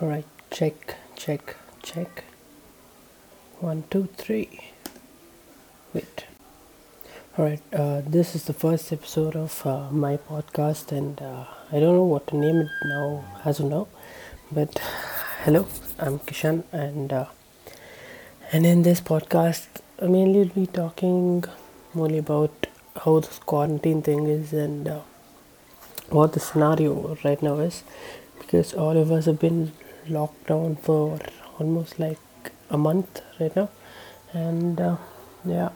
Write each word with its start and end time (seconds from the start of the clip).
All 0.00 0.06
right, 0.08 0.24
check, 0.50 0.94
check, 1.16 1.56
check. 1.82 2.22
One, 3.58 3.82
two, 3.90 4.08
three. 4.16 4.70
Wait. 5.92 6.24
All 7.36 7.44
right, 7.44 7.60
uh, 7.72 8.02
this 8.06 8.36
is 8.36 8.44
the 8.44 8.52
first 8.52 8.92
episode 8.92 9.34
of 9.34 9.66
uh, 9.66 9.90
my 9.90 10.16
podcast, 10.16 10.92
and 10.92 11.20
uh, 11.20 11.46
I 11.72 11.80
don't 11.80 11.96
know 11.96 12.04
what 12.04 12.28
to 12.28 12.36
name 12.36 12.60
it 12.60 12.68
now 12.84 13.24
as 13.44 13.58
of 13.58 13.66
now. 13.66 13.88
But 14.52 14.78
hello, 15.44 15.66
I'm 15.98 16.20
Kishan, 16.20 16.62
and 16.70 17.12
uh, 17.12 17.26
and 18.52 18.64
in 18.64 18.82
this 18.84 19.00
podcast, 19.00 19.66
I 20.00 20.06
mainly 20.06 20.38
will 20.40 20.54
be 20.54 20.66
talking 20.66 21.42
only 21.96 22.18
about 22.18 22.68
how 23.04 23.18
this 23.18 23.38
quarantine 23.40 24.02
thing 24.02 24.26
is 24.26 24.52
and 24.52 24.86
uh, 24.86 25.00
what 26.10 26.34
the 26.34 26.40
scenario 26.40 27.18
right 27.24 27.42
now 27.42 27.58
is, 27.58 27.82
because 28.38 28.72
all 28.74 28.96
of 28.96 29.10
us 29.10 29.24
have 29.26 29.40
been 29.40 29.72
locked 30.08 30.46
down 30.48 30.76
for 30.76 31.18
almost 31.58 31.98
like 31.98 32.18
a 32.70 32.78
month 32.78 33.22
right 33.40 33.54
now, 33.54 33.68
and 34.32 34.80
uh, 34.80 34.96
yeah, 35.44 35.70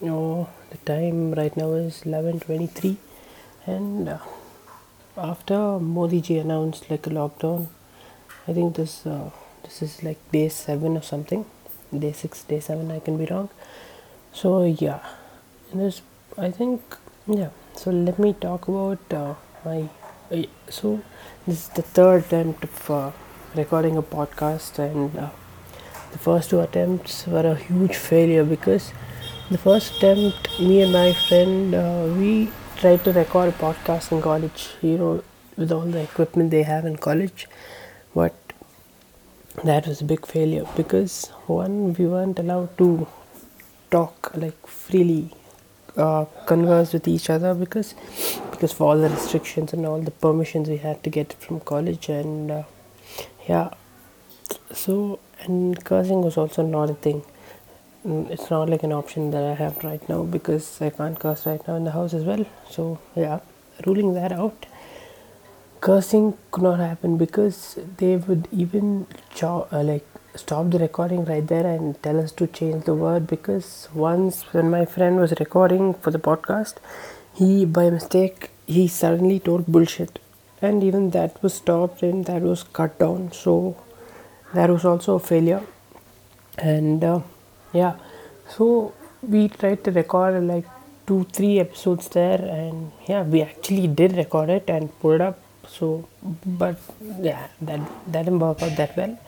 you 0.00 0.08
know 0.08 0.48
the 0.70 0.78
time 0.78 1.32
right 1.32 1.56
now 1.56 1.72
is 1.72 2.02
11:23, 2.04 2.96
and 3.66 4.08
uh, 4.08 4.18
after 5.16 5.78
Modi 5.78 6.20
ji 6.20 6.38
announced 6.38 6.90
like 6.90 7.06
a 7.06 7.10
lockdown, 7.10 7.68
I 8.46 8.52
think 8.52 8.76
this 8.76 9.06
uh, 9.06 9.30
this 9.62 9.82
is 9.82 10.02
like 10.02 10.18
day 10.32 10.48
seven 10.48 10.96
or 10.96 11.02
something, 11.02 11.44
day 11.96 12.12
six, 12.12 12.44
day 12.44 12.60
seven. 12.60 12.90
I 12.90 13.00
can 13.00 13.18
be 13.18 13.26
wrong. 13.26 13.48
So 14.32 14.64
yeah, 14.64 15.00
this 15.72 16.02
I 16.36 16.50
think 16.50 16.82
yeah. 17.26 17.50
So 17.74 17.90
let 17.90 18.18
me 18.18 18.32
talk 18.32 18.68
about 18.68 18.98
uh, 19.12 19.34
my. 19.64 19.88
Uh, 20.30 20.42
so 20.68 21.00
this 21.46 21.62
is 21.62 21.68
the 21.70 21.82
third 21.82 22.24
attempt 22.24 22.64
of 22.64 22.90
uh, 22.90 23.10
recording 23.58 23.96
a 23.96 24.02
podcast, 24.02 24.78
and 24.78 25.16
uh, 25.16 25.30
the 26.12 26.18
first 26.18 26.50
two 26.50 26.60
attempts 26.60 27.26
were 27.26 27.46
a 27.52 27.54
huge 27.56 27.96
failure 27.96 28.44
because 28.44 28.92
the 29.50 29.58
first 29.58 29.96
attempt, 29.96 30.48
me 30.60 30.82
and 30.82 30.92
my 30.92 31.12
friend, 31.12 31.74
uh, 31.74 32.06
we 32.16 32.50
tried 32.76 33.02
to 33.04 33.12
record 33.12 33.48
a 33.48 33.56
podcast 33.64 34.12
in 34.12 34.22
college. 34.22 34.68
You 34.80 34.98
know, 34.98 35.24
with 35.56 35.72
all 35.72 35.86
the 35.96 36.02
equipment 36.02 36.52
they 36.52 36.62
have 36.62 36.84
in 36.84 36.96
college, 36.96 37.48
but 38.14 38.34
that 39.64 39.88
was 39.88 40.00
a 40.00 40.04
big 40.04 40.24
failure 40.24 40.66
because 40.76 41.26
one 41.46 41.94
we 41.94 42.06
weren't 42.06 42.38
allowed 42.38 42.78
to 42.78 43.08
talk 43.90 44.30
like 44.36 44.66
freely 44.66 45.32
uh, 45.96 46.24
converse 46.46 46.92
with 46.92 47.08
each 47.08 47.28
other 47.28 47.54
because 47.54 47.94
because 48.52 48.72
of 48.72 48.80
all 48.80 48.96
the 48.96 49.08
restrictions 49.08 49.72
and 49.72 49.84
all 49.84 50.00
the 50.00 50.12
permissions 50.12 50.68
we 50.68 50.76
had 50.76 51.02
to 51.02 51.10
get 51.10 51.32
from 51.44 51.58
college 51.60 52.08
and 52.08 52.52
uh, 52.52 52.62
yeah. 53.48 53.70
So 54.72 55.18
and 55.40 55.84
cursing 55.84 56.22
was 56.22 56.36
also 56.36 56.62
not 56.62 56.90
a 56.90 56.94
thing. 56.94 57.22
Mm, 58.06 58.30
it's 58.30 58.50
not 58.50 58.68
like 58.70 58.82
an 58.84 58.92
option 58.92 59.30
that 59.32 59.44
i 59.44 59.54
have 59.54 59.82
right 59.84 60.08
now 60.08 60.22
because 60.22 60.66
i 60.80 60.90
can't 60.90 61.18
curse 61.18 61.46
right 61.46 61.66
now 61.68 61.74
in 61.76 61.84
the 61.84 61.92
house 61.92 62.14
as 62.14 62.24
well. 62.24 62.44
So 62.70 62.98
yeah 63.16 63.40
ruling 63.86 64.14
that 64.14 64.32
out. 64.32 64.66
Cursing 65.80 66.36
could 66.50 66.64
not 66.64 66.78
happen 66.80 67.16
because 67.16 67.78
they 67.98 68.16
would 68.16 68.48
even 68.52 69.06
cho- 69.34 69.68
uh, 69.72 69.82
like 69.82 70.06
stop 70.34 70.70
the 70.70 70.78
recording 70.78 71.24
right 71.24 71.46
there 71.46 71.66
and 71.66 72.00
tell 72.02 72.18
us 72.20 72.32
to 72.32 72.46
change 72.46 72.84
the 72.84 72.94
word 72.94 73.26
because 73.26 73.88
once 73.94 74.42
when 74.52 74.70
my 74.70 74.84
friend 74.84 75.18
was 75.18 75.32
recording 75.40 75.94
for 75.94 76.10
the 76.10 76.18
podcast 76.18 76.74
he 77.34 77.64
by 77.64 77.88
mistake 77.90 78.50
he 78.66 78.86
suddenly 78.88 79.38
told 79.40 79.66
bullshit 79.66 80.18
and 80.60 80.82
even 80.82 81.10
that 81.10 81.42
was 81.42 81.54
stopped 81.54 82.02
and 82.02 82.24
that 82.26 82.42
was 82.42 82.62
cut 82.62 82.98
down. 82.98 83.32
So 83.32 83.76
that 84.54 84.70
was 84.70 84.84
also 84.84 85.14
a 85.14 85.20
failure. 85.20 85.62
And 86.56 87.04
uh, 87.04 87.20
yeah. 87.72 87.96
So 88.48 88.94
we 89.22 89.48
tried 89.48 89.84
to 89.84 89.90
record 89.90 90.42
like 90.44 90.66
two 91.06 91.24
three 91.32 91.58
episodes 91.58 92.08
there 92.08 92.40
and 92.40 92.92
yeah 93.08 93.22
we 93.22 93.40
actually 93.40 93.86
did 93.86 94.14
record 94.16 94.50
it 94.50 94.68
and 94.68 94.98
put 95.00 95.16
it 95.16 95.20
up. 95.20 95.38
So 95.66 96.08
but 96.44 96.78
yeah 97.20 97.48
that 97.60 97.80
that 98.06 98.24
didn't 98.24 98.38
work 98.38 98.62
out 98.62 98.76
that 98.76 98.96
well. 98.96 99.18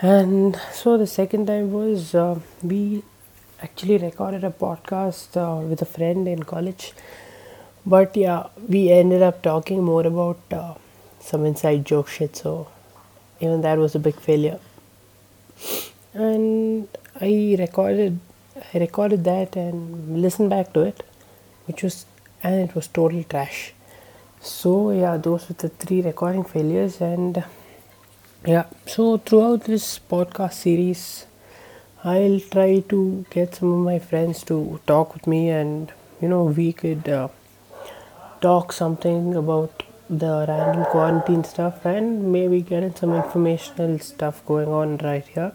And 0.00 0.60
so 0.72 0.98
the 0.98 1.06
second 1.06 1.46
time 1.46 1.72
was 1.72 2.14
uh, 2.14 2.40
we 2.62 3.02
actually 3.62 3.98
recorded 3.98 4.42
a 4.42 4.50
podcast 4.50 5.36
uh, 5.36 5.64
with 5.64 5.80
a 5.80 5.84
friend 5.84 6.26
in 6.26 6.42
college 6.42 6.92
but 7.84 8.16
yeah 8.16 8.46
we 8.68 8.90
ended 8.90 9.22
up 9.22 9.42
talking 9.42 9.82
more 9.82 10.06
about 10.06 10.40
uh, 10.52 10.74
some 11.20 11.44
inside 11.44 11.84
joke 11.84 12.08
shit 12.08 12.36
so 12.36 12.68
even 13.40 13.60
that 13.62 13.78
was 13.78 13.94
a 13.94 13.98
big 13.98 14.14
failure. 14.14 14.60
And 16.14 16.88
i 17.20 17.56
recorded 17.58 18.18
i 18.74 18.78
recorded 18.78 19.24
that 19.24 19.56
and 19.56 20.22
listened 20.22 20.50
back 20.50 20.72
to 20.74 20.80
it 20.82 21.02
which 21.66 21.82
was 21.82 22.06
and 22.42 22.68
it 22.68 22.74
was 22.74 22.88
total 22.88 23.22
trash. 23.24 23.72
So 24.40 24.90
yeah 24.90 25.16
those 25.16 25.48
were 25.48 25.54
the 25.54 25.68
three 25.68 26.02
recording 26.02 26.44
failures 26.44 27.00
and 27.00 27.44
yeah 28.44 28.64
so 28.86 29.18
throughout 29.18 29.64
this 29.64 30.00
podcast 30.12 30.54
series 30.54 31.26
i'll 32.02 32.40
try 32.40 32.80
to 32.92 33.24
get 33.30 33.54
some 33.54 33.72
of 33.72 33.78
my 33.84 33.98
friends 34.00 34.42
to 34.42 34.80
talk 34.86 35.14
with 35.14 35.28
me 35.28 35.48
and 35.48 35.92
you 36.20 36.28
know 36.28 36.42
we 36.44 36.72
could 36.72 37.08
uh, 37.08 37.28
talk 38.42 38.72
something 38.72 39.34
about 39.34 39.82
the 40.10 40.44
random 40.48 40.84
quarantine 40.86 41.44
stuff 41.44 41.86
and 41.86 42.32
maybe 42.32 42.60
get 42.60 42.98
some 42.98 43.14
informational 43.14 43.98
stuff 43.98 44.44
going 44.44 44.68
on 44.68 44.98
right 44.98 45.26
here 45.26 45.52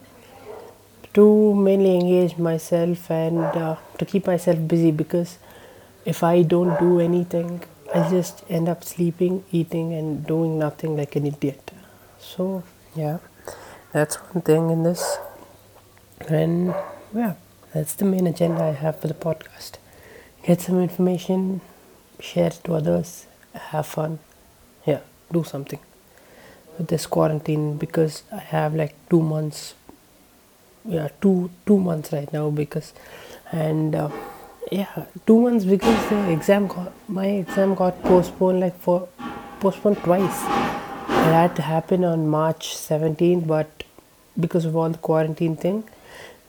to 1.14 1.54
mainly 1.56 1.96
engage 1.96 2.38
myself 2.38 3.10
and 3.12 3.40
uh, 3.40 3.76
to 3.98 4.06
keep 4.06 4.28
myself 4.28 4.68
busy 4.68 4.92
because 4.92 5.38
if 6.06 6.24
I 6.24 6.44
don't 6.44 6.80
do 6.80 7.00
anything, 7.00 7.64
I 7.94 8.10
just 8.10 8.44
end 8.50 8.70
up 8.70 8.84
sleeping, 8.84 9.44
eating, 9.52 9.94
and 9.94 10.26
doing 10.26 10.60
nothing 10.60 10.96
like 10.96 11.16
an 11.16 11.26
idiot. 11.26 11.72
So, 12.20 12.64
yeah, 12.96 13.18
that's 13.92 14.16
one 14.16 14.42
thing 14.42 14.70
in 14.70 14.84
this. 14.84 15.18
And 16.30 16.74
yeah, 17.14 17.34
that's 17.74 17.94
the 17.96 18.06
main 18.06 18.28
agenda 18.28 18.64
I 18.64 18.72
have 18.72 19.02
for 19.02 19.08
the 19.08 19.14
podcast. 19.14 19.74
Get 20.44 20.62
some 20.62 20.80
information, 20.80 21.62
share 22.20 22.48
it 22.48 22.60
to 22.66 22.74
others, 22.76 23.26
have 23.54 23.86
fun. 23.88 24.20
Yeah, 24.86 25.00
do 25.32 25.44
something 25.44 25.80
with 26.78 26.88
this 26.88 27.06
quarantine 27.06 27.78
because 27.78 28.24
I 28.32 28.40
have 28.40 28.76
like 28.76 28.96
two 29.10 29.22
months. 29.22 29.74
Yeah, 30.86 31.10
two 31.22 31.50
two 31.66 31.78
months 31.80 32.14
right 32.14 32.32
now 32.32 32.50
because, 32.50 32.94
and 33.52 33.94
uh, 33.96 34.10
yeah, 34.72 35.06
two 35.26 35.40
months 35.42 35.66
because 35.66 36.10
the 36.10 36.32
exam 36.32 36.68
got 36.68 36.94
my 37.08 37.26
exam 37.28 37.76
got 37.76 38.02
postponed 38.04 38.62
like 38.62 38.80
for 38.80 39.08
postponed 39.60 39.98
twice. 39.98 40.44
It 41.10 41.34
had 41.34 41.56
to 41.58 41.62
happen 41.62 42.06
on 42.06 42.28
March 42.30 42.74
17th, 42.76 43.46
but 43.48 43.84
because 44.40 44.64
of 44.66 44.76
all 44.78 44.90
the 44.90 44.98
quarantine 44.98 45.58
thing, 45.58 45.84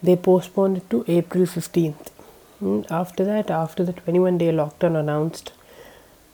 they 0.02 0.14
postponed 0.14 0.76
it 0.76 0.90
to 0.90 1.04
April 1.08 1.44
15th. 1.44 2.10
Mm, 2.62 2.86
After 2.90 3.24
that, 3.24 3.50
after 3.50 3.84
the 3.84 3.92
21 3.92 4.38
day 4.38 4.52
lockdown 4.52 4.98
announced, 4.98 5.52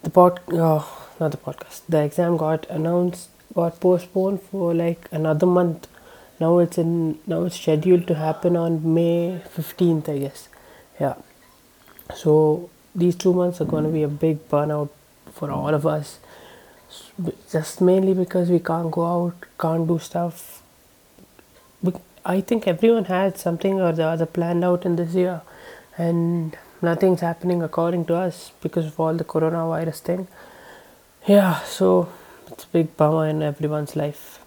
the 0.05 0.11
pod, 0.11 0.41
uh, 0.53 0.85
not 1.21 1.31
the 1.33 1.37
podcast, 1.37 1.81
the 1.89 2.03
exam 2.03 2.37
got 2.37 2.69
announced, 2.71 3.29
got 3.55 3.81
postponed 3.81 4.41
for 4.43 4.75
like 4.75 5.09
another 5.11 5.47
month. 5.47 5.89
Now 6.41 6.59
it's 6.59 6.79
in, 6.79 7.19
now 7.27 7.45
it's 7.45 7.61
scheduled 7.61 8.07
to 8.09 8.15
happen 8.15 8.57
on 8.57 8.95
May 8.95 9.41
15th, 9.57 10.09
I 10.09 10.19
guess. 10.19 10.49
Yeah. 11.01 11.15
So 12.15 12.71
these 12.95 13.17
two 13.17 13.33
months 13.33 13.61
are 13.61 13.65
going 13.65 13.85
to 13.85 13.91
be 13.91 14.03
a 14.03 14.09
big 14.09 14.49
burnout 14.49 14.91
for 15.33 15.51
all 15.51 15.75
of 15.75 15.87
us. 15.87 16.19
Just 17.51 17.81
mainly 17.81 18.15
because 18.15 18.51
we 18.51 18.59
can't 18.59 18.91
go 18.91 19.07
out, 19.07 19.35
can't 19.59 19.87
do 19.89 19.99
stuff. 19.99 20.63
I 22.27 22.41
think 22.41 22.67
everyone 22.67 23.05
had 23.05 23.37
something 23.37 23.81
or 23.81 23.93
the 23.93 24.05
other 24.05 24.25
planned 24.25 24.65
out 24.65 24.87
in 24.87 24.97
this 24.97 25.15
year, 25.15 25.43
and 25.99 26.57
nothing's 26.85 27.21
happening 27.21 27.63
according 27.63 28.05
to 28.07 28.15
us 28.15 28.53
because 28.61 28.87
of 28.87 29.01
all 29.01 29.15
the 29.15 29.25
coronavirus 29.25 29.99
thing. 30.01 30.29
Yeah, 31.27 31.61
so 31.61 32.09
it's 32.51 32.65
a 32.65 32.69
big 32.69 32.97
bummer 32.97 33.27
in 33.29 33.43
everyone's 33.43 33.97
life. 33.97 34.41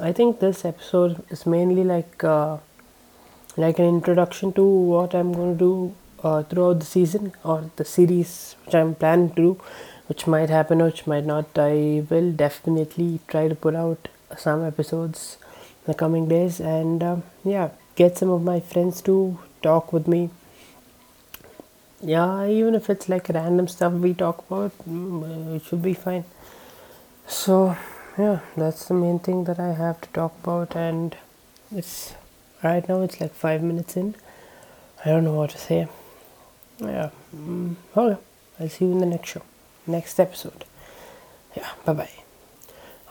I 0.00 0.12
think 0.12 0.40
this 0.40 0.64
episode 0.64 1.22
is 1.30 1.46
mainly 1.46 1.84
like 1.84 2.22
uh, 2.24 2.58
like 3.56 3.78
an 3.78 3.86
introduction 3.86 4.52
to 4.52 4.64
what 4.64 5.14
I'm 5.14 5.32
going 5.32 5.52
to 5.54 5.58
do 5.58 5.94
uh, 6.22 6.42
throughout 6.42 6.80
the 6.80 6.86
season 6.86 7.32
or 7.44 7.70
the 7.76 7.84
series 7.84 8.56
which 8.64 8.74
I'm 8.74 8.94
planning 8.94 9.30
to 9.30 9.34
do, 9.34 9.60
which 10.08 10.26
might 10.26 10.50
happen 10.50 10.82
or 10.82 10.86
which 10.86 11.06
might 11.06 11.24
not. 11.24 11.46
I 11.56 12.04
will 12.10 12.32
definitely 12.32 13.20
try 13.28 13.48
to 13.48 13.54
put 13.54 13.74
out 13.74 14.08
some 14.36 14.64
episodes 14.64 15.38
in 15.86 15.92
the 15.92 15.94
coming 15.94 16.28
days 16.28 16.60
and 16.60 17.02
um, 17.02 17.22
yeah, 17.44 17.70
get 17.94 18.18
some 18.18 18.30
of 18.30 18.42
my 18.42 18.58
friends 18.60 19.00
to 19.02 19.38
talk 19.62 19.92
with 19.92 20.08
me. 20.08 20.30
Yeah, 22.00 22.46
even 22.46 22.74
if 22.74 22.90
it's 22.90 23.08
like 23.08 23.28
random 23.28 23.68
stuff 23.68 23.92
we 23.94 24.14
talk 24.14 24.44
about, 24.50 24.72
mm, 24.88 25.56
it 25.56 25.64
should 25.64 25.82
be 25.82 25.94
fine. 25.94 26.24
So, 27.26 27.76
yeah, 28.18 28.40
that's 28.56 28.86
the 28.88 28.94
main 28.94 29.18
thing 29.18 29.44
that 29.44 29.58
I 29.58 29.72
have 29.72 30.00
to 30.02 30.08
talk 30.10 30.34
about, 30.42 30.76
and 30.76 31.16
it's 31.74 32.14
right 32.62 32.86
now 32.88 33.02
it's 33.02 33.20
like 33.20 33.32
five 33.32 33.62
minutes 33.62 33.96
in. 33.96 34.14
I 35.04 35.10
don't 35.10 35.24
know 35.24 35.34
what 35.34 35.50
to 35.50 35.58
say. 35.58 35.88
Yeah, 36.78 37.10
mm, 37.34 37.76
okay. 37.96 38.20
I'll 38.60 38.68
see 38.68 38.84
you 38.84 38.92
in 38.92 38.98
the 38.98 39.06
next 39.06 39.30
show, 39.30 39.42
next 39.86 40.20
episode. 40.20 40.64
Yeah, 41.56 41.70
bye 41.84 41.92
bye. 41.92 42.10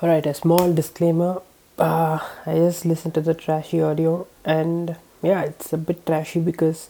Alright, 0.01 0.25
a 0.25 0.33
small 0.33 0.73
disclaimer. 0.73 1.41
Uh, 1.79 2.19
I 2.45 2.55
just 2.55 2.85
listened 2.85 3.13
to 3.15 3.21
the 3.21 3.33
trashy 3.33 3.81
audio, 3.81 4.27
and 4.45 4.97
yeah, 5.21 5.41
it's 5.41 5.73
a 5.73 5.77
bit 5.77 6.05
trashy 6.05 6.39
because 6.39 6.89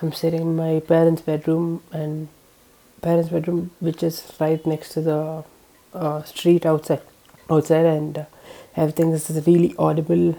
I'm 0.00 0.12
sitting 0.12 0.42
in 0.42 0.54
my 0.54 0.78
parents' 0.78 1.22
bedroom, 1.22 1.82
and 1.90 2.28
parents' 3.02 3.30
bedroom, 3.30 3.72
which 3.80 4.02
is 4.02 4.32
right 4.38 4.64
next 4.64 4.90
to 4.90 5.00
the 5.00 5.44
uh, 5.92 6.22
street 6.22 6.64
outside, 6.64 7.02
outside, 7.50 7.84
and 7.84 8.18
uh, 8.18 8.24
everything 8.76 9.10
is 9.10 9.28
really 9.44 9.74
audible. 9.76 10.36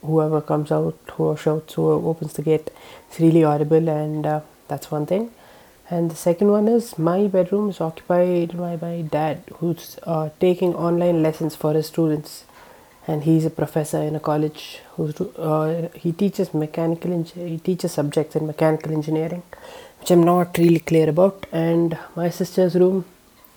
Whoever 0.00 0.40
comes 0.40 0.72
out, 0.72 0.96
who 1.12 1.36
shouts, 1.36 1.74
who 1.74 1.90
opens 1.90 2.32
the 2.32 2.42
gate, 2.42 2.70
it's 3.08 3.20
really 3.20 3.44
audible, 3.44 3.88
and 3.88 4.26
uh, 4.26 4.40
that's 4.68 4.90
one 4.90 5.04
thing. 5.04 5.30
And 5.90 6.10
the 6.10 6.16
second 6.16 6.50
one 6.50 6.66
is 6.66 6.98
my 6.98 7.26
bedroom 7.26 7.68
is 7.68 7.80
occupied 7.82 8.56
by 8.56 8.78
my 8.80 9.02
dad, 9.02 9.42
who's 9.58 9.98
uh, 10.04 10.30
taking 10.40 10.74
online 10.74 11.22
lessons 11.22 11.54
for 11.54 11.74
his 11.74 11.86
students, 11.86 12.44
and 13.06 13.24
he's 13.24 13.44
a 13.44 13.50
professor 13.50 14.00
in 14.02 14.14
a 14.16 14.20
college. 14.20 14.80
Who's 14.96 15.20
uh, 15.20 15.88
he 15.94 16.12
teaches 16.12 16.54
mechanical 16.54 17.22
he 17.34 17.58
teaches 17.58 17.92
subjects 17.92 18.36
in 18.36 18.46
mechanical 18.46 18.92
engineering, 18.92 19.42
which 20.00 20.10
I'm 20.10 20.22
not 20.22 20.58
really 20.58 20.80
clear 20.80 21.08
about. 21.08 21.46
And 21.52 21.98
my 22.16 22.30
sister's 22.30 22.74
room, 22.74 23.04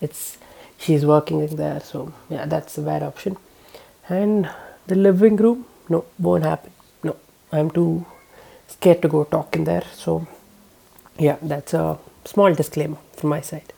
it's 0.02 0.38
she's 0.78 1.06
working 1.06 1.42
in 1.42 1.56
there, 1.56 1.80
so 1.80 2.14
yeah, 2.30 2.46
that's 2.46 2.78
a 2.78 2.82
bad 2.82 3.04
option. 3.04 3.38
And 4.10 4.50
the 4.88 4.96
living 4.96 5.36
room, 5.38 5.66
no, 5.90 6.06
won't 6.20 6.44
happen. 6.44 6.72
No, 7.04 7.16
I'm 7.52 7.72
too 7.72 8.06
scared 8.68 9.02
to 9.04 9.08
go 9.08 9.24
talk 9.24 9.56
in 9.56 9.64
there. 9.64 9.84
So 9.94 10.28
yeah, 11.18 11.38
that's 11.42 11.74
a 11.74 11.98
small 12.26 12.54
disclaimer 12.54 12.98
from 13.14 13.30
my 13.30 13.42
side. 13.42 13.75